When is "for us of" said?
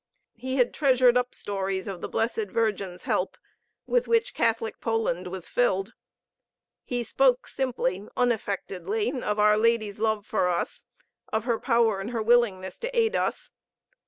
10.25-11.43